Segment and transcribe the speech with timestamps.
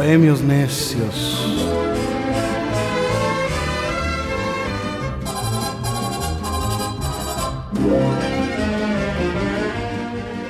[0.00, 1.68] Bohemios necios.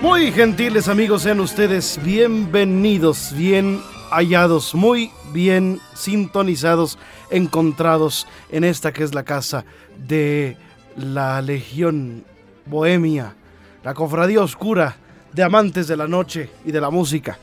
[0.01, 3.81] Muy gentiles amigos, sean ustedes bienvenidos, bien
[4.13, 6.97] hallados, muy bien sintonizados,
[7.29, 9.65] encontrados en esta que es la casa
[9.99, 10.57] de
[10.97, 12.25] la Legión
[12.67, 13.35] Bohemia,
[13.83, 14.97] la cofradía oscura
[15.33, 17.37] de amantes de la noche y de la música.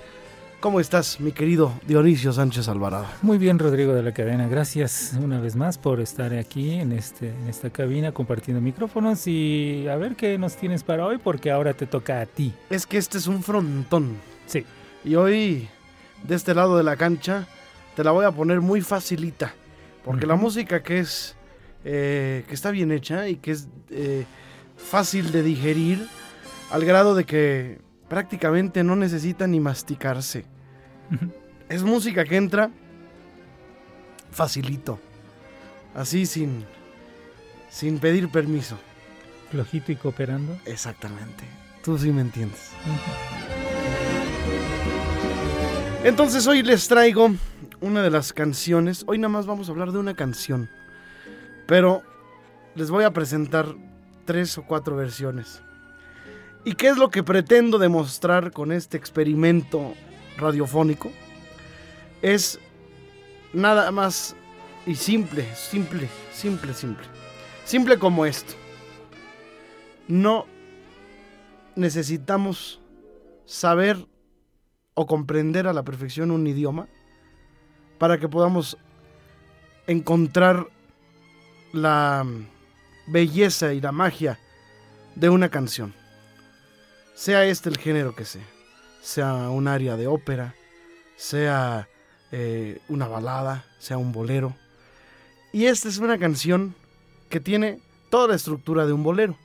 [0.60, 3.06] ¿Cómo estás, mi querido Dionisio Sánchez Alvarado?
[3.22, 4.48] Muy bien, Rodrigo de la Cadena.
[4.48, 9.88] Gracias una vez más por estar aquí en, este, en esta cabina compartiendo micrófonos y
[9.88, 12.54] a ver qué nos tienes para hoy porque ahora te toca a ti.
[12.72, 14.18] Es que este es un frontón.
[14.48, 14.66] Sí.
[15.06, 15.68] Y hoy,
[16.24, 17.48] de este lado de la cancha,
[17.96, 19.54] te la voy a poner muy facilita.
[20.04, 21.36] Porque la música que es,
[21.86, 24.26] eh, que está bien hecha y que es eh,
[24.76, 26.08] fácil de digerir,
[26.72, 30.46] al grado de que prácticamente no necesita ni masticarse.
[31.70, 32.70] Es música que entra
[34.32, 35.00] facilito,
[35.96, 36.66] así sin,
[37.70, 38.78] sin pedir permiso.
[39.52, 40.58] Flojito y cooperando.
[40.66, 41.44] Exactamente,
[41.84, 42.72] tú sí me entiendes.
[46.04, 47.32] Entonces hoy les traigo
[47.82, 50.70] una de las canciones, hoy nada más vamos a hablar de una canción,
[51.66, 52.04] pero
[52.76, 53.68] les voy a presentar
[54.26, 55.62] tres o cuatro versiones.
[56.68, 59.94] ¿Y qué es lo que pretendo demostrar con este experimento
[60.36, 61.10] radiofónico?
[62.22, 62.60] Es
[63.54, 64.36] nada más
[64.86, 67.06] y simple, simple, simple, simple.
[67.64, 68.54] Simple como esto.
[70.10, 70.46] No
[71.78, 72.82] necesitamos
[73.46, 74.06] saber
[74.94, 76.90] o comprender a la perfección un idioma
[77.98, 78.78] para que podamos
[79.88, 80.68] encontrar
[81.72, 82.26] la
[83.08, 84.38] belleza y la magia
[85.16, 85.94] de una canción
[87.18, 88.46] sea este el género que sea,
[89.02, 90.54] sea un área de ópera,
[91.16, 91.90] sea
[92.32, 94.56] eh, una balada, sea un bolero.
[95.52, 96.76] Y esta es una canción
[97.30, 97.80] que tiene
[98.12, 99.36] toda la estructura de un bolero.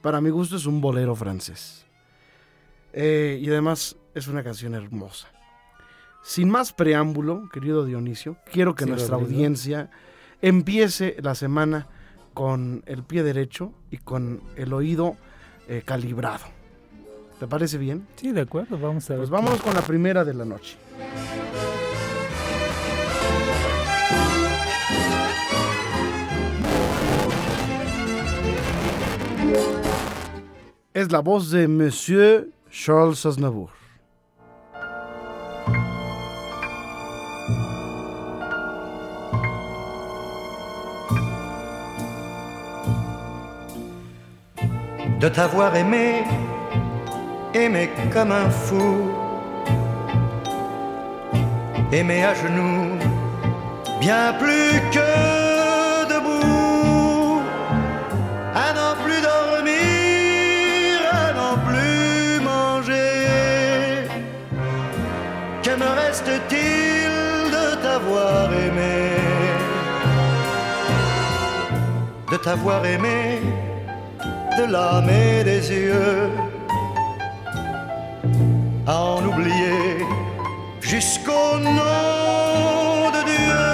[0.00, 1.84] Para mi gusto es un bolero francés.
[2.92, 5.26] Eh, y además es una canción hermosa.
[6.22, 9.90] Sin más preámbulo, querido Dionisio, quiero que nuestra audiencia
[10.40, 11.88] empiece la semana
[12.32, 15.16] con el pie derecho y con el oído
[15.68, 16.55] eh, calibrado.
[17.38, 18.06] ¿Te parece bien?
[18.16, 19.18] Sí, de acuerdo, vamos a ver.
[19.20, 20.78] Pues vámonos con la primera de la noche.
[30.94, 33.68] Es la voz de Monsieur Charles Aznavour.
[45.20, 46.45] De t'avoir aimé
[47.56, 49.10] aimer comme un fou,
[51.90, 52.98] aimer à genoux,
[54.00, 55.10] bien plus que
[56.12, 57.40] debout,
[58.54, 64.08] à n'en plus dormir, à n'en plus manger.
[65.62, 68.98] Que me reste-t-il de t'avoir aimé,
[72.30, 73.40] de t'avoir aimé,
[74.58, 76.45] de l'âme et des yeux?
[78.86, 80.06] À en oublier
[80.80, 83.64] jusqu'au nom de Dieu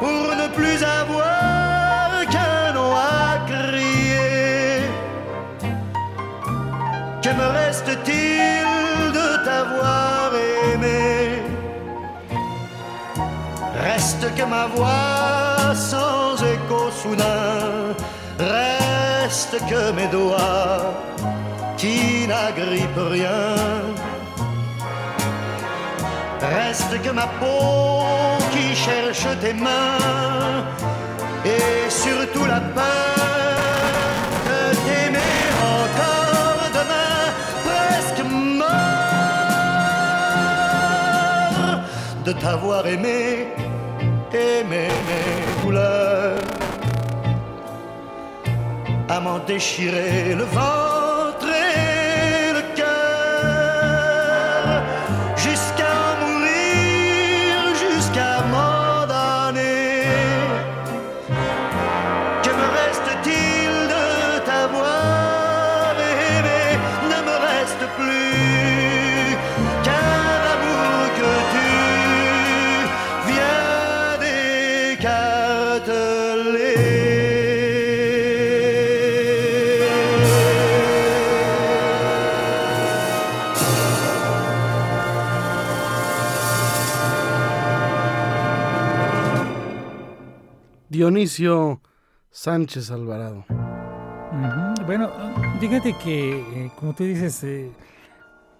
[0.00, 4.82] pour ne plus avoir qu'un nom à crier.
[7.22, 10.32] Que me reste-t-il de t'avoir
[10.72, 11.42] aimé?
[13.80, 17.94] Reste que ma voix sans écho soudain,
[18.38, 21.13] reste que mes doigts
[21.84, 23.46] qui n'agrippe rien.
[26.56, 28.04] Reste que ma peau
[28.52, 30.64] qui cherche tes mains
[31.54, 33.16] et surtout la peur
[34.48, 34.60] de
[35.72, 37.18] encore demain,
[37.66, 38.22] presque
[38.60, 38.76] mort
[42.26, 43.22] de t'avoir aimé,
[44.32, 46.54] aimé mes douleurs.
[49.08, 51.03] à m'en déchirer le ventre
[90.98, 91.80] Dionisio
[92.30, 93.44] Sánchez Alvarado.
[94.86, 95.10] Bueno,
[95.58, 97.72] fíjate que, eh, como tú dices, eh,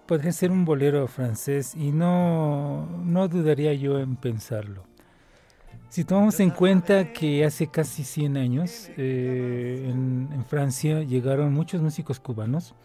[0.05, 4.83] podría ser un bolero francés y no, no dudaría yo en pensarlo.
[5.87, 12.19] Si tomamos en cuenta que hace casi 100 años eh, en, Francia llegaron muchos músicos
[12.19, 12.75] cubanos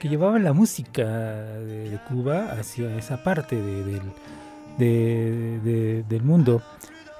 [0.00, 4.02] que llevaban la música de, Cuba hacia esa parte de- del,
[4.76, 6.62] de- de- del mundo.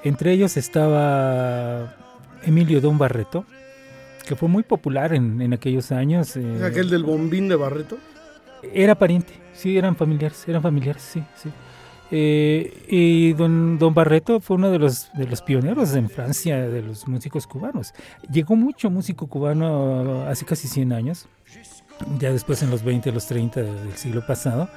[0.05, 1.95] Entre ellos estaba
[2.45, 3.45] Emilio Don Barreto,
[4.27, 6.37] que fue muy popular en, en aquellos años.
[6.37, 7.99] eh, ¿Es aquel del bombín de Barreto?
[8.75, 11.49] era pariente, sí, eran familiares, eran familiares, sí, sí.
[12.11, 16.83] Eh, y don, don Barreto fue uno de los, de los pioneros en Francia de
[16.83, 17.93] los músicos cubanos.
[18.33, 21.29] Llegó mucho músico cubano hace casi 100 años,
[22.19, 24.69] ya después en los 20, los 30 del siglo pasado.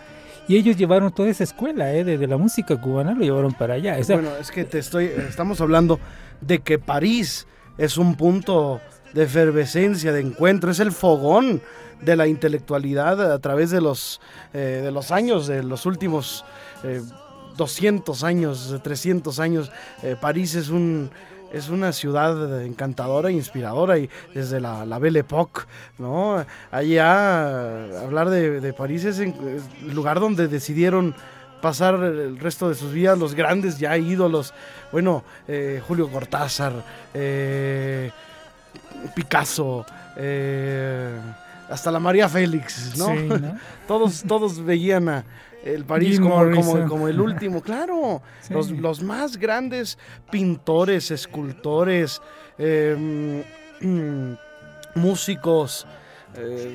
[0.47, 3.97] Y ellos llevaron toda esa escuela eh, de, la música cubana, lo llevaron para allá.
[4.07, 5.99] Bueno, es que te estoy, estamos hablando
[6.41, 7.47] de que París
[7.77, 8.81] es un punto
[9.13, 11.61] de efervescencia, de encuentro, es el fogón
[12.01, 14.19] de la intelectualidad a través de los,
[14.53, 16.43] eh, de los años, de los últimos
[16.83, 17.01] eh,
[17.57, 19.71] 200 años, 300 años.
[20.03, 21.11] Eh, París es un
[21.53, 25.61] es una ciudad encantadora e inspiradora y desde la, la Belle Époque,
[25.97, 26.43] ¿no?
[26.71, 31.13] Allá hablar de, de París es, en- es el lugar donde decidieron
[31.61, 34.53] pasar el resto de sus vidas los grandes ya ídolos,
[34.91, 36.73] bueno, eh, Julio Cortázar,
[37.13, 38.11] eh,
[39.15, 39.85] Picasso,
[40.17, 41.15] eh,
[41.69, 43.07] hasta la María Félix, ¿no?
[43.07, 43.57] sí, ¿no?
[43.87, 45.23] Todos, todos veían a
[45.63, 48.21] el París como, como, el último, claro.
[48.41, 48.53] Sí.
[48.53, 49.97] Los, los más grandes
[50.31, 52.21] pintores, escultores,
[52.57, 53.43] eh,
[53.81, 54.33] mm,
[54.99, 55.85] músicos,
[56.35, 56.73] eh,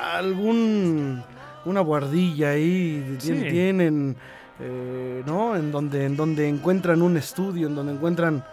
[0.00, 1.22] algún
[1.64, 3.32] una guardilla ahí Sí.
[3.32, 4.16] tien- tienen,
[4.60, 5.56] eh, ¿no?
[5.56, 8.44] En donde, en donde encuentran un estudio, en donde encuentran,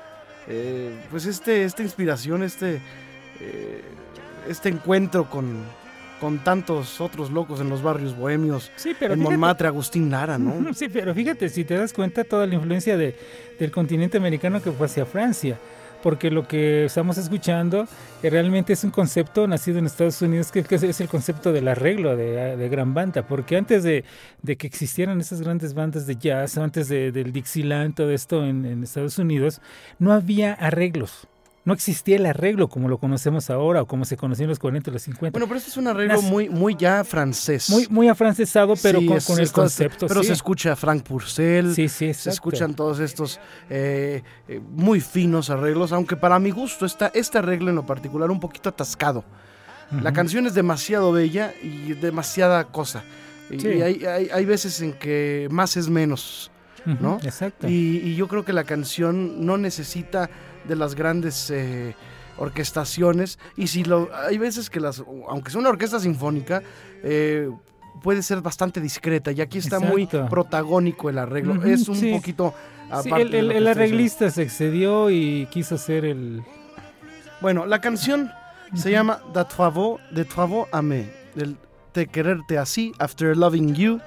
[0.48, 2.82] eh, pues este, esta inspiración, este,
[3.40, 3.82] eh,
[4.50, 5.64] este encuentro con,
[6.24, 10.38] con tantos otros locos en los barrios bohemios, Sí, pero en fíjate- Montmartre, Agustín Lara,
[10.38, 10.54] ¿no?
[10.74, 13.14] Sí, pero fíjate, si te das cuenta toda la influencia de,
[13.60, 15.58] del continente americano que fue hacia Francia,
[16.02, 17.88] porque lo que estamos escuchando
[18.24, 21.52] eh, realmente es un concepto nacido en Estados Unidos, que, que es- es el concepto
[21.52, 24.06] del arreglo de, de gran banda, porque antes de,
[24.42, 28.66] de que existieran esas grandes bandas de jazz, antes de- del Dixieland, todo esto en,
[28.66, 29.60] en Estados Unidos,
[30.00, 31.28] no había arreglos.
[31.66, 34.90] No existía el arreglo como lo conocemos ahora o como se conocía en los 40
[34.90, 35.32] y los 50.
[35.32, 37.70] Bueno, pero este es un arreglo muy, muy ya francés.
[37.70, 40.08] muy, muy afrancesado, pero Sí, con, es- con el concepto.
[40.08, 40.28] Pero sí.
[40.28, 42.30] se escucha Frank Purcell, Sí, sí, se exacto.
[42.32, 43.40] escuchan todos estos
[43.70, 48.30] eh, eh, muy finos arreglos, aunque para mi gusto está este arreglo en lo particular
[48.30, 49.24] un poquito atascado.
[50.02, 53.04] La canción es demasiado bella y demasiada cosa.
[53.52, 53.68] Y, Sí.
[53.70, 56.50] y hay, hay- hay veces en que más es menos.
[57.00, 57.18] ¿no?
[57.24, 57.70] Exacto.
[57.70, 60.30] Y, y yo creo que la canción no necesita
[60.68, 61.96] de las grandes eh,
[62.38, 63.40] orquestaciones.
[63.58, 66.62] Y si lo, hay veces que las, aunque sea una orquesta sinfónica,
[67.04, 67.50] eh,
[68.02, 69.32] puede ser bastante discreta.
[69.32, 71.64] Y aquí está muy protagónico el arreglo.
[71.64, 72.12] Es un sí.
[72.12, 72.54] poquito
[73.02, 76.44] Sí, el, arreglista se excedió y quiso ser el...
[77.42, 78.32] Bueno, la canción
[78.76, 81.58] se llama De Travaux, de Travaux me, del
[81.92, 84.00] Te quererte así, After Loving You.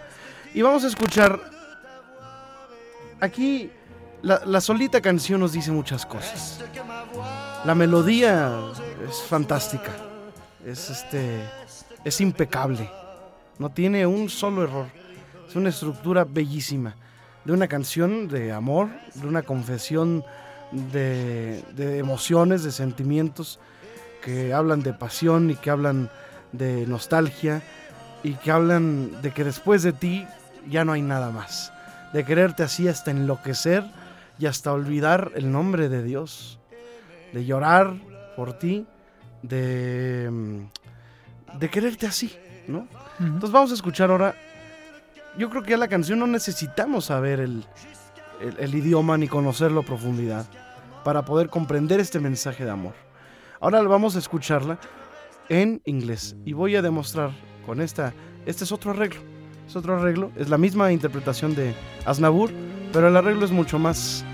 [0.54, 1.40] Y vamos a escuchar.
[3.20, 3.70] Aquí
[4.26, 6.60] la, solita canción nos dice muchas cosas.
[7.64, 8.52] La melodía
[9.08, 9.92] es fantástica.
[10.64, 11.40] Es este.
[12.04, 12.90] Es impecable.
[13.58, 14.86] No tiene un solo error.
[15.48, 16.96] Es una estructura bellísima.
[17.44, 20.24] De una canción de amor, de una confesión
[20.72, 21.62] de
[21.98, 23.60] emociones, de sentimientos
[24.24, 26.10] que hablan de pasión y que hablan
[26.50, 27.62] de nostalgia
[28.24, 30.26] y que hablan de que después de ti
[30.68, 31.72] ya no hay nada más.
[32.12, 33.84] De quererte así hasta enloquecer
[34.38, 36.58] y hasta olvidar el nombre de Dios.
[37.32, 37.94] De llorar
[38.36, 38.86] por ti,
[39.42, 42.34] de, mm, de quererte así,
[42.68, 42.86] ¿no?
[43.20, 44.34] Entonces vamos a escuchar ahora.
[45.38, 47.64] Yo creo que ya la canción no necesitamos saber el,
[48.40, 50.46] el- el idioma ni conocerlo a profundidad
[51.04, 52.94] para poder comprender este mensaje de amor.
[53.60, 54.78] Ahora vamos a escucharla
[55.48, 57.30] en inglés y voy a demostrar
[57.64, 58.12] con esta,
[58.46, 59.20] este es otro arreglo,
[59.66, 61.74] es otro arreglo, es la misma interpretación de
[62.04, 62.50] Aznavour,
[62.96, 64.24] pero el arreglo es mucho más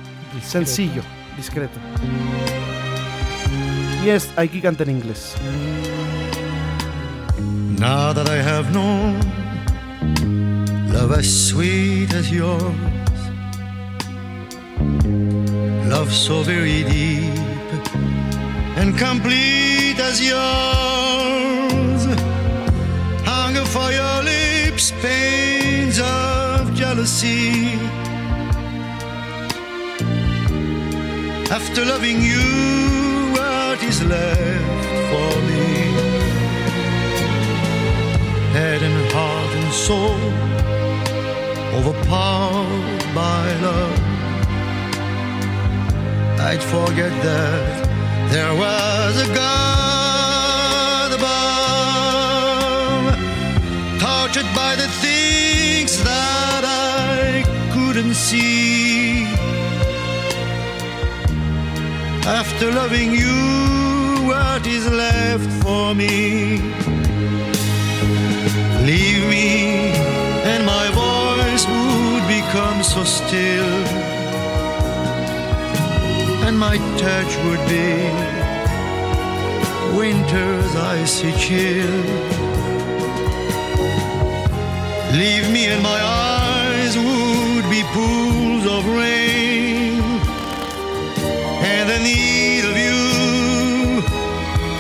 [0.41, 1.03] sencillo,
[1.37, 1.81] discreto.
[4.05, 5.35] Y es, aquí canta en inglés.
[7.81, 9.19] Now that I have known
[10.93, 12.63] love as sweet as yours,
[15.89, 17.35] love so very deep
[18.77, 22.07] and complete as yours,
[23.25, 28.02] hunger for your lips, pains of jealousy.
[31.59, 32.45] After loving you,
[33.37, 35.83] what is left for me?
[38.53, 40.21] head and heart and soul
[41.79, 43.99] overpowered by love.
[46.49, 47.89] I'd forget that
[48.31, 52.23] there was a God above,
[54.05, 57.43] tortured by the things that I
[57.73, 58.82] couldn't see.
[62.25, 66.59] After loving you, what is left for me?
[68.87, 69.91] Leave me,
[70.51, 73.73] and my voice would become so still,
[76.47, 77.91] and my touch would be
[79.97, 81.99] winter's icy chill.
[85.21, 89.42] Leave me, and my eyes would be pools of rain,
[91.93, 93.01] the need of you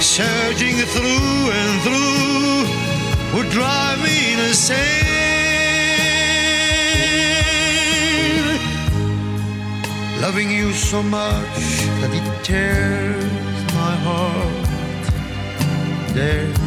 [0.00, 2.64] surging through and through
[3.34, 5.02] would drive me insane.
[10.22, 11.58] Loving you so much
[12.00, 14.64] that it tears my heart.
[16.14, 16.60] Death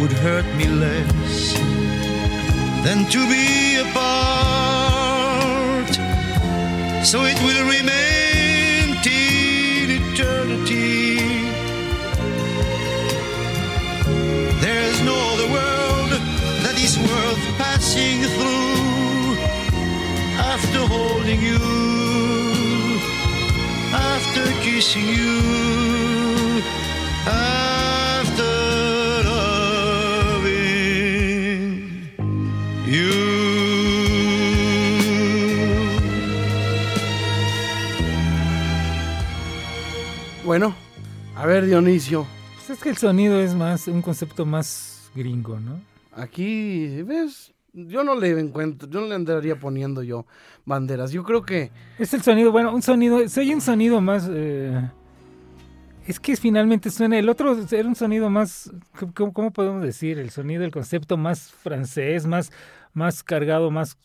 [0.00, 1.36] would hurt me less
[2.84, 3.46] than to be
[3.84, 4.08] apart.
[7.04, 8.47] So it will remain
[10.70, 11.18] eternity.
[14.60, 16.10] There's no other world
[16.64, 19.36] that is worth passing through
[20.38, 21.58] after holding you,
[23.92, 26.62] after kissing you,
[27.26, 27.57] after
[41.60, 42.24] ver Dionisio,
[42.54, 45.80] Pues es que el sonido es más, un concepto más gringo, ¿no?
[46.12, 47.52] aquí, ¿ves?
[47.72, 50.26] Yo no le encuentro, yo no le andaría poniendo yo
[50.64, 51.10] banderas.
[51.12, 54.28] Yo creo que Es el sonido, bueno, un sonido, se oye un sonido más...
[54.30, 54.88] eh,
[56.06, 58.70] es que finalmente suena, el otro era un sonido más,
[59.14, 60.18] ¿cómo, cómo podemos decir?
[60.18, 62.52] El sonido, el concepto más francés, más,
[62.94, 63.96] más cargado, más...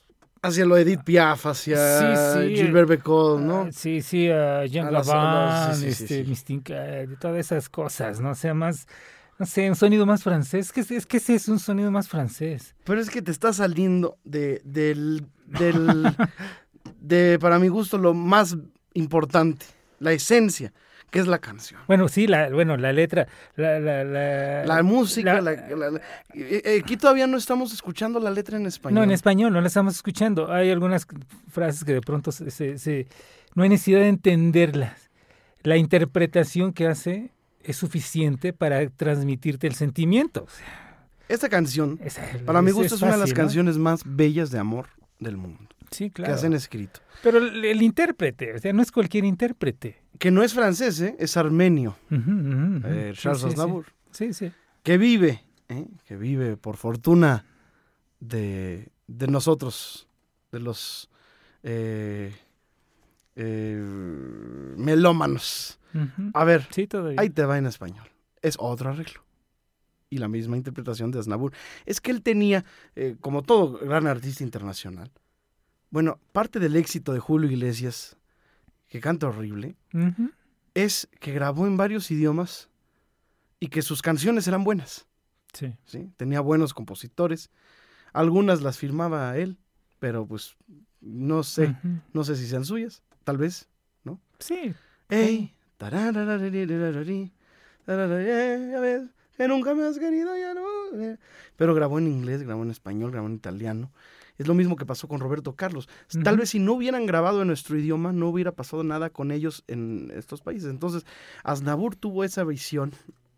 [0.43, 3.71] hacia lo Edith Piaf, hacia Sí, sí, Gilbert Becot, ¿no?
[3.71, 6.23] sí, sí, a Jean Gabin, sí, este.
[6.25, 8.31] Mystique, eh, todas esas cosas, ¿no?
[8.31, 8.85] O sea, más,
[9.39, 10.67] no sé, un sonido más francés.
[10.67, 12.75] Es que, es que ese es un sonido más francés.
[12.83, 16.13] Pero es que te está saliendo de, del, del,
[16.99, 18.57] de, para mi gusto, lo más
[18.93, 19.65] importante,
[19.99, 20.73] la esencia,
[21.13, 21.79] que es la canción.
[21.87, 26.01] Bueno, sí, la, bueno, la letra, la, la, la, La música, la- eh,
[26.33, 28.95] eh, aquí todavía no estamos escuchando la letra en español.
[28.95, 30.51] No, en español, no la estamos escuchando.
[30.51, 31.05] Hay algunas
[31.51, 33.05] frases que de pronto se, se- se-
[33.53, 35.11] no hay necesidad de entenderlas.
[35.61, 37.29] La interpretación que hace
[37.61, 40.45] es suficiente para transmitirte el sentimiento.
[40.45, 41.99] O sea, Esta canción,
[42.43, 44.87] para mi gusto, es, una de las canciones más bellas de amor
[45.19, 45.59] del mundo
[45.91, 46.33] Sí, que claro.
[46.33, 47.01] hacen escrito.
[47.21, 50.01] Pero el, el intérprete, o sea, no es cualquier intérprete.
[50.19, 51.15] Que no es francés, ¿eh?
[51.19, 53.53] es armenio, eh, Charles sí, sí.
[53.53, 53.85] Aznavour.
[54.11, 54.51] Sí, sí.
[54.83, 55.87] que vive, ¿eh?
[56.05, 57.45] que vive por fortuna
[58.19, 60.07] de, de nosotros,
[60.51, 61.09] de los
[64.77, 65.79] melómanos.
[66.33, 66.67] A ver,
[67.17, 68.07] ahí te va en español.
[68.41, 69.23] Es otro arreglo.
[70.09, 71.53] Y la misma interpretación de Aznavour.
[71.87, 72.65] Es que él tenía,
[73.19, 75.11] como todo gran artista internacional,
[75.89, 78.17] bueno, parte del éxito de Julio Iglesias,
[78.93, 79.75] que canta horrible,
[80.75, 82.69] es que grabó en varios idiomas
[83.59, 85.07] y que sus canciones eran buenas.
[85.51, 85.75] Sí.
[85.83, 86.11] ¿sí?
[86.15, 87.49] Tenía buenos compositores.
[88.13, 89.57] Algunas las firmaba él,
[89.97, 90.55] pero pues
[91.01, 91.75] no sé,
[92.13, 93.67] no sé si sean suyas, tal vez.
[94.37, 94.75] Sí.
[95.09, 95.55] Ey,
[99.37, 101.01] que nunca me has querido, ya no.
[101.01, 101.17] eh.
[101.55, 103.91] Pero grabó en inglés, grabó en español, grabó en italiano.
[104.37, 105.87] Es lo mismo que pasó con Roberto Carlos.
[106.23, 109.63] Tal vez si no hubieran grabado en nuestro idioma, no hubiera pasado nada con ellos
[109.67, 110.69] en estos países.
[110.69, 111.05] Entonces,
[111.43, 112.93] Aznavour tuvo esa visión,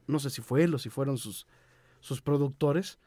[0.07, 1.47] no sé si fue él o si fueron sus,
[1.99, 2.97] sus productores,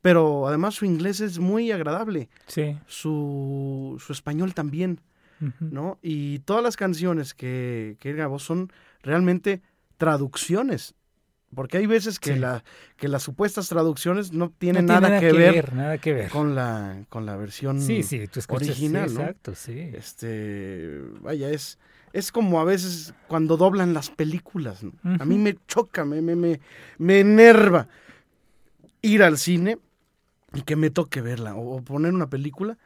[0.00, 2.78] pero además su inglés es muy agradable, Sí.
[2.86, 5.00] su, su español también.
[5.60, 5.98] ¿no?
[6.00, 9.60] Y todas las canciones que, que él grabó son realmente
[9.98, 10.94] traducciones.
[11.54, 12.38] Porque hay veces que, Sí.
[12.40, 12.64] la,
[12.96, 16.30] que las supuestas traducciones no No tienen tiene nada, que, ver, nada que ver.
[16.30, 19.20] con la, con la versión Sí, sí, tú escuchas, sí, original, ¿no?
[19.20, 19.78] Exacto, sí.
[19.94, 21.78] Este, vaya, es,
[22.12, 24.82] es como a veces cuando doblan las películas.
[24.82, 24.92] ¿no?
[25.20, 26.60] A mí me choca, me, me, me,
[26.98, 27.88] me enerva
[29.02, 29.78] ir al cine
[30.52, 31.54] y que me toque verla.
[31.54, 32.76] O, poner una película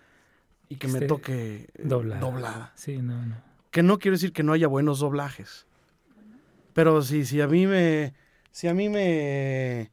[0.69, 2.21] y que me toque doblada.
[2.21, 2.73] doblada.
[2.77, 3.37] Sí, no, no.
[3.71, 5.67] Que no quiero decir que no haya buenos doblajes.
[6.75, 8.13] Pero sí, si a mí me.
[8.51, 9.91] Si a mí me.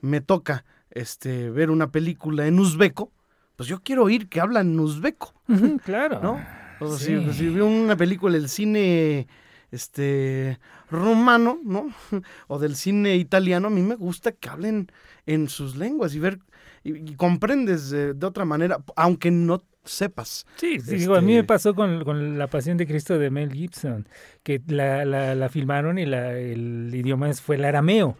[0.00, 3.10] me toca este ver una película en uzbeco,
[3.56, 5.34] pues yo quiero oír que hablan en uzbeco,
[5.84, 6.20] claro.
[6.20, 6.40] ¿no?
[6.80, 7.06] O Sí.
[7.24, 9.26] si, si veo una película del cine
[9.70, 10.58] este
[10.90, 11.88] romano, ¿no?
[12.48, 14.88] O del cine italiano, a mí me gusta que hablen
[15.26, 16.38] en sus lenguas y ver
[16.84, 20.46] y, y comprendes de, de otra manera, aunque no sepas.
[20.56, 23.30] Sí, sí, digo, a mí Este- me pasó con, con La Pasión de Cristo de
[23.30, 24.08] Mel Gibson,
[24.42, 28.16] que la, la, la filmaron y la, el idioma fue el arameo.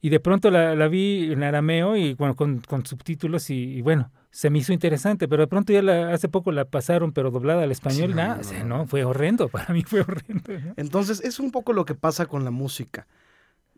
[0.00, 3.82] Y de pronto la, la vi en arameo y bueno, con, con subtítulos y, y
[3.82, 7.30] bueno, se me hizo interesante, pero de pronto ya la, hace poco la pasaron, pero
[7.30, 8.78] doblada al español, no, nada, no, o sea, no.
[8.78, 10.52] no, fue horrendo, para mí fue horrendo.
[10.58, 10.74] ¿no?
[10.76, 13.06] Entonces, es un poco lo que pasa con la música.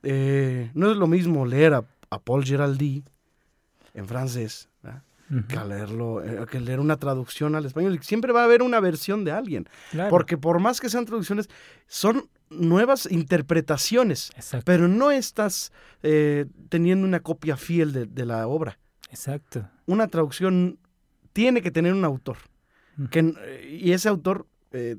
[0.03, 3.03] Eh, no es lo mismo leer a, a Paul Giraldi
[3.95, 5.03] en francés ¿verdad?
[5.49, 7.99] Que, leerlo, eh, que leer una traducción al español.
[8.03, 9.69] Siempre va a haber una versión de alguien.
[9.91, 11.49] claro, Porque por más que sean traducciones,
[11.87, 14.31] son nuevas interpretaciones.
[14.37, 15.73] exacto, Pero no estás
[16.03, 18.79] eh, teniendo una copia fiel de, de la obra.
[19.11, 19.69] exacto.
[19.87, 20.79] Una traducción
[21.33, 22.37] tiene que tener un autor.
[23.11, 23.35] Que,
[23.83, 24.97] y ese autor eh,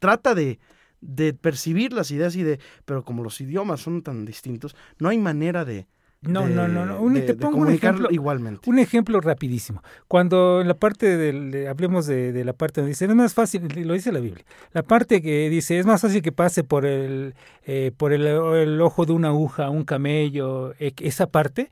[0.00, 0.58] trata de,
[1.00, 2.58] de percibir las ideas y de...
[2.84, 5.86] Pero como los idiomas son tan distintos, no hay manera de...
[6.26, 7.00] No, de- no, no, no.
[7.00, 8.08] Un- de- te pongo un ejemplo.
[8.10, 8.68] igualmente.
[8.68, 9.82] Un ejemplo rapidísimo.
[10.08, 13.66] Cuando en la parte del, de- hablemos de, la parte donde dice, es más fácil,
[13.86, 17.34] lo dice la Biblia, la parte que dice, es más fácil que pase por el,
[17.64, 21.70] eh, por el, el ojo de una aguja, un camello, eh, esa parte,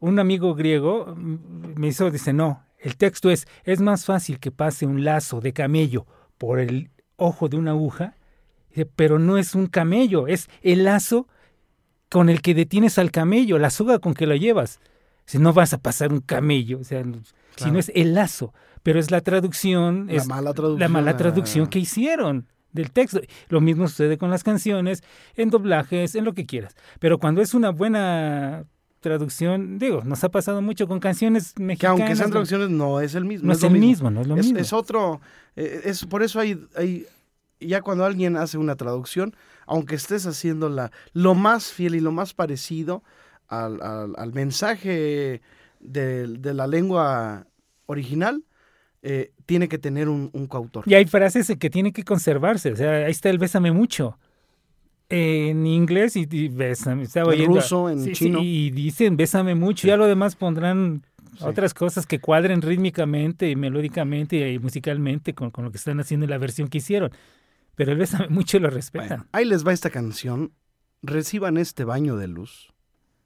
[0.00, 1.36] un amigo griego mm,
[1.76, 5.52] me hizo, dice, no, el texto es, es más fácil que pase un lazo de
[5.52, 6.06] camello
[6.38, 8.16] por el ojo de una aguja,
[8.96, 11.28] pero no es un camello, es el lazo
[12.12, 14.80] con el que detienes al camello, la soga con que lo llevas.
[15.24, 17.02] Si no vas a pasar un camello, o sea,
[17.56, 20.80] si no es el lazo, pero es la traducción, La es mala traducción.
[20.80, 23.20] la mala ah, traducción que hicieron del texto.
[23.48, 25.02] Lo mismo sucede con las canciones,
[25.36, 26.76] en doblajes, en lo que quieras.
[26.98, 28.64] Pero cuando es una buena
[29.00, 31.96] traducción, digo, nos ha pasado mucho con canciones mexicanas.
[31.96, 33.46] Que aunque sean traducciones, no es el mismo.
[33.46, 34.58] no es el mismo, no es lo es, mismo.
[34.58, 35.22] es otro.
[35.56, 37.06] eh, es, por eso hay, hay.
[37.58, 39.34] Ya cuando alguien hace una traducción,
[39.66, 43.02] aunque estés haciendo la, lo más fiel y lo más parecido
[43.48, 45.40] al, al- al mensaje
[45.80, 47.46] de, de la lengua
[47.86, 48.44] original,
[49.02, 50.84] eh, tiene que tener un, un coautor.
[50.86, 52.72] Y hay frases que tienen que conservarse.
[52.72, 54.18] O sea, ahí está el bésame mucho.
[55.08, 57.02] En inglés y, y bésame.
[57.02, 58.38] Estaba En ruso, en sí, sí, chino.
[58.42, 59.86] y dicen bésame mucho.
[59.86, 61.04] Ya lo demás pondrán
[61.38, 61.44] Sí.
[61.46, 66.24] otras cosas que cuadren rítmicamente y melódicamente y musicalmente con, con lo que están haciendo
[66.24, 67.10] en la versión que hicieron.
[67.74, 69.08] Pero el bésame mucho lo respetan.
[69.08, 70.52] Bueno, ahí les va esta canción.
[71.02, 72.72] Reciban este baño de luz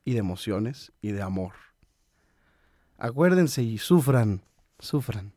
[0.05, 1.53] y de emociones y de amor.
[2.99, 4.43] Acuérdense y sufran,
[4.79, 5.35] sufran.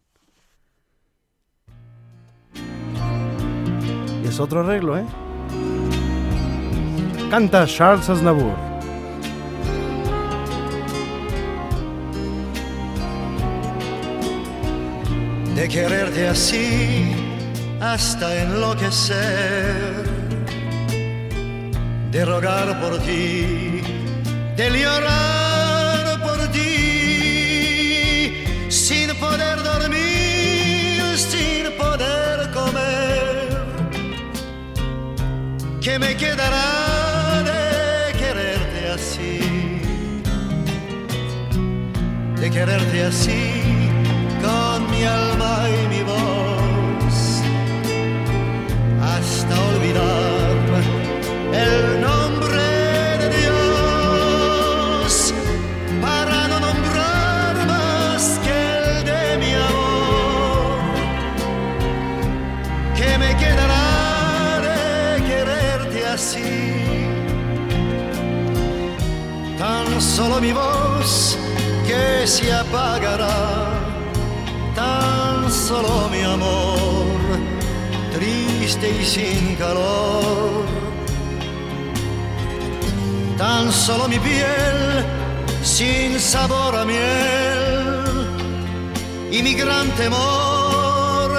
[4.24, 5.06] Y es otro arreglo, ¿eh?
[7.30, 8.70] Canta Charles Aznavour.
[15.60, 17.29] de quererte así
[17.82, 20.04] hasta enloquecer,
[22.12, 23.82] de rogar por ti,
[24.58, 33.48] de llorar por ti, sin poder dormir, sin poder comer.
[35.82, 39.40] ¿Qué me quedará de quererte así?
[42.42, 43.90] De quererte así
[44.42, 46.39] con mi alma y mi voz
[86.30, 88.28] sabor a miel
[89.32, 91.30] y mi gran temor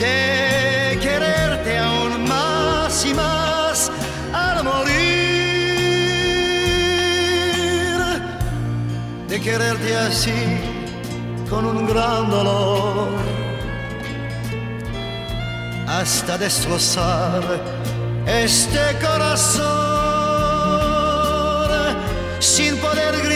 [0.00, 3.92] de quererte aún más y más
[4.32, 5.04] al morir,
[9.28, 10.40] de quererte así
[11.48, 13.10] con un gran dolor
[15.86, 17.40] hasta destrozar
[18.26, 19.94] este corazón
[22.40, 23.33] sin poder gritar,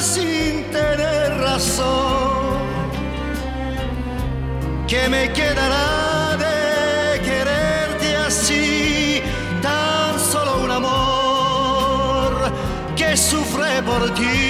[0.00, 2.58] sin tener razón.
[4.86, 9.22] ¿Qué me quedará de quererte así?
[9.60, 12.52] Tan solo un amor
[12.96, 14.47] que sufre por ti,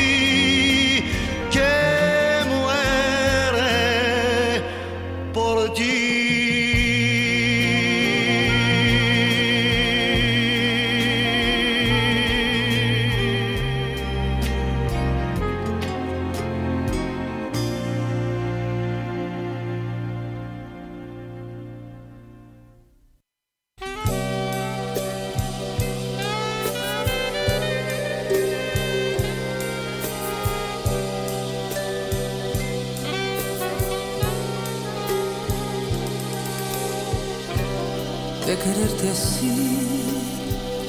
[38.48, 39.52] de quererte así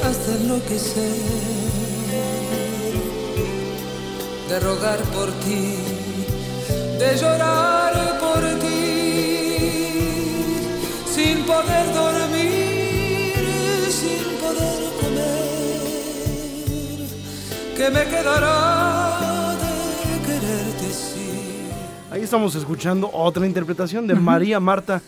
[0.02, 1.04] hasta enloquecer,
[4.48, 5.76] de rogar por ti,
[6.98, 9.50] de llorar por ti,
[11.06, 13.34] sin poder dormir,
[13.92, 15.82] sin poder comer,
[17.76, 19.74] que me quedará de
[20.26, 21.30] quererte así.
[22.10, 25.02] Ahí estamos escuchando otra interpretación de María Marta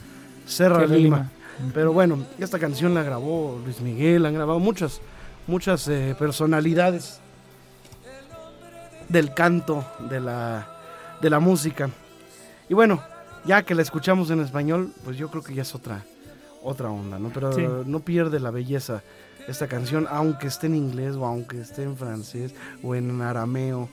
[0.46, 0.98] Serra Lima.
[0.98, 1.41] Lima.
[1.74, 5.00] Pero bueno, esta canción la grabó Luis Miguel, han grabado muchas,
[5.48, 7.20] muchas eh, personalidades
[9.10, 10.68] del canto, de la,
[11.22, 11.90] de la música.
[12.70, 13.02] Y bueno,
[13.46, 16.04] ya que la escuchamos en español, pues yo creo que ya es otra,
[16.64, 17.30] otra onda, ¿no?
[17.30, 17.66] Pero Sí.
[17.86, 19.02] no pierde la belleza
[19.48, 23.90] esta canción, aunque esté en inglés o aunque esté en francés o en arameo.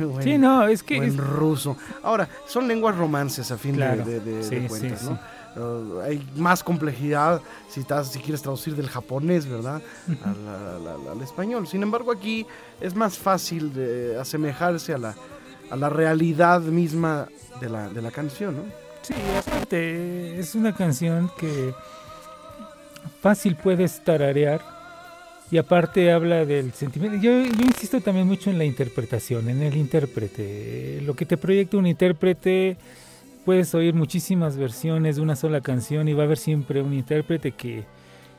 [0.00, 1.76] o en- Sí, no, es que o en es- ruso.
[2.04, 5.06] Ahora, son lenguas romances a fin de- Claro, de, de- de sí, sí, cuentas, sí.
[5.06, 5.18] ¿no?
[5.54, 9.82] Uh, hay más complejidad si, estás, si quieres traducir del japonés, ¿verdad?
[10.24, 11.66] al, al- al- al español.
[11.66, 12.46] Sin embargo, aquí
[12.80, 15.14] es más fácil de asemejarse a la,
[15.70, 17.28] a la realidad misma
[17.60, 18.62] de la, de la canción, ¿no?
[19.02, 21.74] Sí, aparte es una canción que
[23.20, 24.60] fácil puedes tararear
[25.50, 27.18] y aparte habla del sentimiento.
[27.18, 31.00] Yo, yo insisto también mucho en la interpretación, en el intérprete.
[31.04, 32.76] Lo que te proyecta un intérprete,
[33.44, 37.52] puedes oír muchísimas versiones de una sola canción y va a haber siempre un intérprete
[37.52, 37.84] que,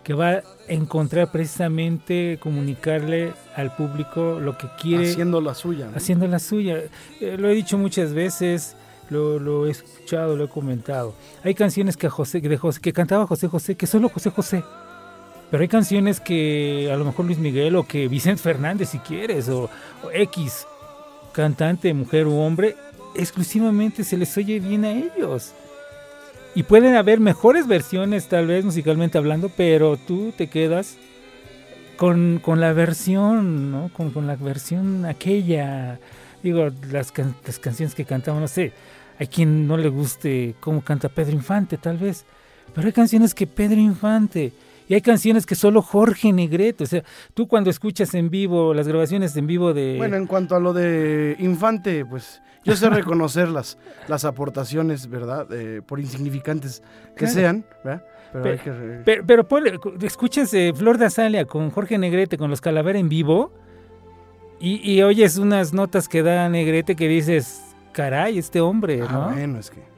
[0.03, 5.87] que va a encontrar precisamente comunicarle al público lo que quiere Haciendo la suya.
[5.87, 5.97] ¿no?
[5.97, 6.77] haciendo la suya.
[7.21, 8.75] Eh, lo he dicho muchas veces,
[9.09, 11.13] lo, lo he escuchado, lo he comentado.
[11.43, 14.63] Hay canciones que, José, de José, que cantaba José José, que solo José José.
[15.51, 19.49] Pero hay canciones que a lo mejor Luis Miguel o que Vicente Fernández si quieres,
[19.49, 19.69] o,
[20.03, 20.65] o X
[21.31, 22.75] cantante, mujer u hombre,
[23.15, 25.53] exclusivamente se les oye bien a ellos.
[26.55, 30.97] Y pueden haber mejores versiones tal vez musicalmente hablando, pero tú te quedas
[31.97, 33.89] con, con la versión, ¿no?
[33.93, 35.99] Con, con la versión aquella.
[36.43, 38.71] Digo, las, can- las canciones que cantamos, no sé,
[39.17, 42.25] hay quien no le guste cómo canta Pedro Infante, tal vez.
[42.75, 44.53] Pero hay canciones que Pedro Infante.
[44.87, 46.83] Y hay canciones que solo Jorge Negrete.
[46.83, 49.95] O sea, tú cuando escuchas en vivo, las grabaciones en vivo de...
[49.97, 55.47] Bueno, en cuanto a lo de Infante, pues yo sé reconocer las, las aportaciones, ¿verdad?
[55.51, 56.81] Eh, por insignificantes
[57.15, 57.33] que Claro.
[57.33, 58.03] sean, ¿verdad?
[58.33, 58.71] Pero Pe- hay que...
[59.05, 63.07] Pero, pero ponle- escuchas eh, Flor de Azalia con Jorge Negrete, con los Calavera en
[63.09, 63.53] vivo,
[64.59, 69.33] y, y oyes unas notas que da Negrete que dices, caray, este hombre, Ah, ¿no?
[69.33, 69.92] bueno, es que...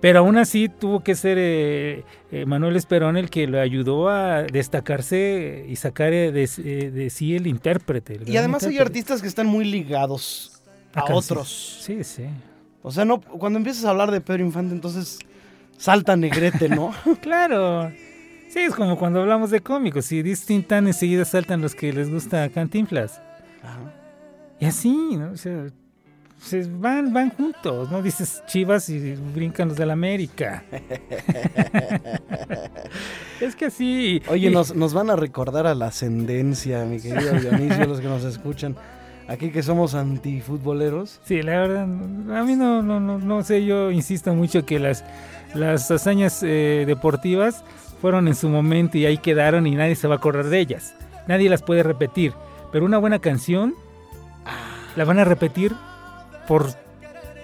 [0.00, 4.42] Pero aún así tuvo que ser eh, eh, Manuel Esperón el que lo ayudó a
[4.44, 8.14] destacarse y sacar eh, de, de sí el intérprete.
[8.14, 10.62] el Y además hay artistas que están muy ligados
[10.94, 11.78] La a otros.
[11.82, 12.24] Sí, sí.
[12.82, 15.18] O sea, no, cuando empiezas a hablar de Pedro Infante, entonces
[15.76, 16.94] salta Negrete, ¿no?
[17.20, 17.90] Claro.
[18.48, 20.06] Sí, es como cuando hablamos de cómicos.
[20.06, 23.20] Si distintan, enseguida saltan los que les gusta Cantinflas.
[23.62, 23.92] Ajá.
[24.60, 25.32] Y así, ¿no?
[25.32, 25.66] O sea,
[26.40, 28.02] se van, van juntos, ¿no?
[28.02, 30.64] Dices Chivas y brincan los de la América.
[33.40, 34.22] es que así.
[34.28, 38.24] Oye, nos, nos van a recordar a la ascendencia, mi querido Dionisio, los que nos
[38.24, 38.76] escuchan.
[39.28, 41.20] Aquí que somos antifutboleros.
[41.24, 45.04] Sí, la verdad, a mí no, no, no, no sé, yo insisto mucho que las,
[45.54, 47.62] las hazañas eh, deportivas
[48.00, 50.94] fueron en su momento y ahí quedaron y nadie se va a acordar de ellas.
[51.26, 52.32] Nadie las puede repetir.
[52.72, 53.74] Pero una buena canción
[54.96, 55.74] la van a repetir
[56.48, 56.74] por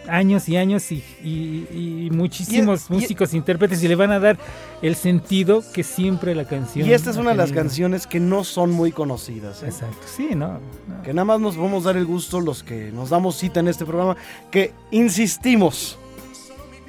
[0.08, 4.36] años y años y, y- y muchísimos Y- músicos, intérpretes y le van a dar
[4.82, 6.86] el sentido que siempre la canción.
[6.86, 9.62] Y esta es una de las canciones que no son muy conocidas.
[9.62, 9.66] ¿eh?
[9.68, 10.60] Exacto, sí, ¿no?
[10.88, 11.02] no.
[11.02, 13.68] Que nada más nos vamos a dar el gusto los que nos damos cita en
[13.68, 14.16] este programa.
[14.50, 15.96] Que insistimos.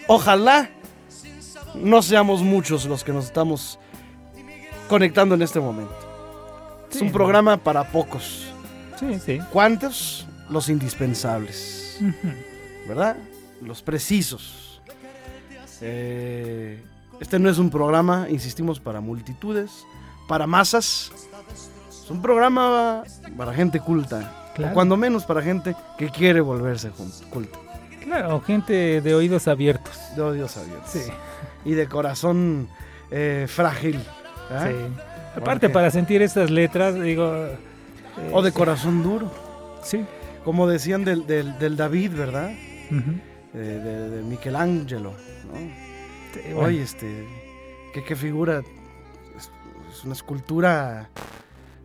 [0.08, 0.70] Ojalá
[1.76, 3.80] no seamos muchos los que nos estamos
[4.90, 5.94] conectando en este momento.
[6.92, 7.14] es un ¿no?
[7.14, 8.48] programa para pocos.
[9.00, 9.40] Sí, sí.
[9.52, 10.28] ¿Cuántos?
[10.50, 11.84] Los indispensables.
[12.88, 13.18] ¿Verdad?
[13.62, 14.82] Los precisos.
[15.82, 16.82] Eh,
[17.20, 19.72] este no es un programa, insistimos, para multitudes,
[20.28, 21.12] para masas.
[21.90, 23.04] Es un programa
[23.38, 24.52] para gente culta.
[24.56, 24.72] Claro.
[24.72, 26.90] O cuando menos para gente que quiere volverse
[27.30, 27.60] culta.
[28.04, 29.98] Claro, gente de oídos abiertos.
[30.16, 30.92] De odios abiertos.
[30.92, 31.02] Sí,
[31.66, 32.70] Y de corazón
[33.12, 33.96] eh, frágil.
[34.50, 34.76] sí.
[35.36, 37.30] Aparte, para sentir estas letras, digo.
[37.36, 37.58] eh,
[38.32, 38.58] O de sí.
[38.58, 39.30] corazón duro.
[39.84, 40.06] Sí.
[40.46, 42.52] Como decían del, del- del David, ¿verdad?
[42.52, 43.12] Eh,
[43.54, 45.12] de, de Michelangelo.
[45.12, 45.58] ¿no?
[46.34, 47.28] Sí, bueno, Oye, este,
[47.94, 48.62] ¿qué, qué figura?
[49.36, 49.50] Es,
[49.92, 51.10] es una escultura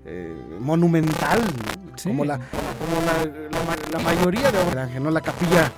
[0.04, 1.96] eh, monumental, ¿no?
[1.96, 2.08] Sí.
[2.10, 5.10] como, la, como la, la ma- la mayoría de Ángel, ¿no?
[5.10, 5.72] La capilla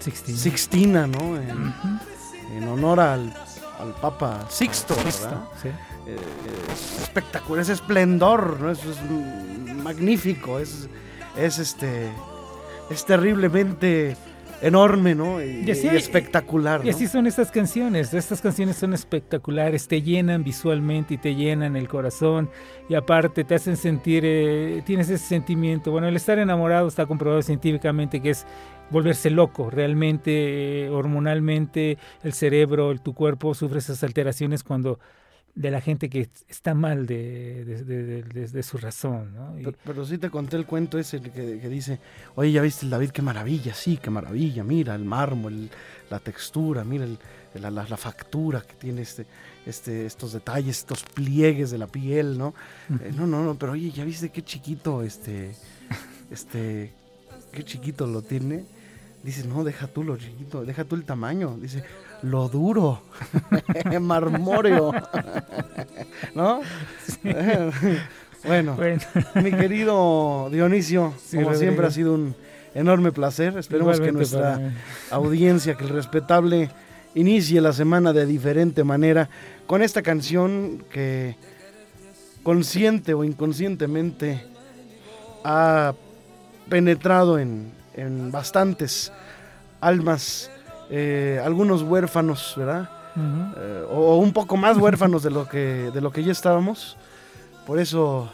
[0.00, 0.36] Sixteen.
[0.38, 1.36] Sixtina, ¿no?
[1.36, 3.32] En, honor al,
[3.80, 5.42] al Papa Sixto, ¿verdad?
[5.62, 5.68] Sí.
[6.06, 6.16] Eh,
[6.72, 8.70] es espectacular, es esplendor, ¿no?
[8.70, 8.98] Eso es
[9.76, 10.88] magnífico, es,
[11.36, 12.10] es este,
[12.90, 14.16] es terriblemente
[14.60, 15.40] enorme, ¿no?
[15.42, 18.12] Y, Y así- y espectacular, Y así son estas canciones.
[18.12, 22.50] Estas canciones son espectaculares, te llenan visualmente y te llenan el corazón.
[22.88, 25.92] Y aparte te hacen sentir, eh, tienes ese sentimiento.
[25.92, 28.46] Bueno, el estar enamorado está comprobado científicamente que es
[28.90, 29.70] volverse loco.
[29.70, 34.98] Realmente, eh, hormonalmente, el cerebro, el- tu cuerpo sufre esas alteraciones cuando
[35.58, 39.34] de la gente que está mal de, de- su razón.
[39.34, 39.58] ¿no?
[39.58, 41.98] Y- Pero, pero sí te conté el cuento ese que, que dice,
[42.36, 45.68] oye, ya viste el David, qué maravilla, sí, qué maravilla, mira el mármol,
[46.10, 47.18] la textura, mira el-
[47.54, 49.26] la, la- la factura que tiene este,
[49.66, 52.54] este, estos detalles, estos pliegues de la piel, ¿no?
[52.90, 55.56] Eh, no, no, no, pero oye, ya viste qué chiquito, este,
[56.30, 56.92] este,
[57.52, 58.64] qué chiquito lo tiene.
[59.24, 61.58] Dice, no, deja tú lo chiquito, deja tú el tamaño.
[61.60, 61.82] Dice,
[62.22, 63.02] lo duro,
[64.00, 64.92] marmóreo.
[66.34, 66.60] ¿No?
[68.44, 69.00] bueno, bueno,
[69.42, 71.60] mi querido Dionisio, Sí, como Rodrigo.
[71.60, 72.34] siempre ha sido un
[72.74, 73.56] enorme placer.
[73.58, 74.72] Esperemos que nuestra
[75.10, 76.70] audiencia, que el respetable
[77.14, 79.28] inicie la semana de diferente manera
[79.66, 81.36] con esta canción que
[82.42, 84.42] consciente o inconscientemente
[85.44, 85.94] ha
[86.68, 89.12] penetrado en, en bastantes
[89.80, 90.50] almas,
[90.90, 92.88] eh, algunos huérfanos, ¿verdad?
[93.16, 93.60] Ujú.
[93.60, 96.96] Eh, o, o un poco más huérfanos de lo que de lo que ya estábamos.
[97.66, 98.30] Por eso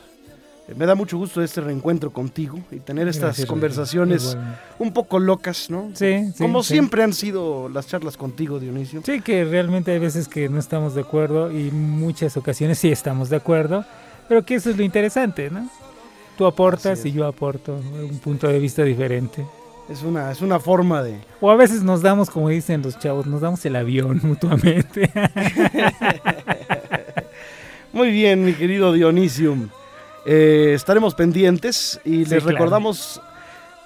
[0.69, 4.37] eh, me da mucho gusto este reencuentro contigo y tener estas Gracias, conversaciones
[4.79, 5.91] un poco locas, ¿no?
[5.95, 6.75] Sí, sí, Como sí.
[6.75, 9.03] siempre han sido las charlas contigo, Dionisio.
[9.05, 13.29] Sí, que realmente hay veces que no estamos de acuerdo y muchas ocasiones sí estamos
[13.29, 13.85] de acuerdo,
[14.29, 15.69] pero que eso es lo interesante, ¿no?
[16.39, 19.45] Tú aportas y yo aporto un punto de vista diferente.
[19.89, 21.21] Es una, es una forma de...
[21.41, 25.11] O a veces nos damos, como dicen los chavos, nos damos el avión mutuamente.
[27.93, 29.57] Muy bien, mi querido Dionisio.
[30.27, 32.47] Eh, estaremos pendientes y Sí, les claro.
[32.49, 33.21] recordamos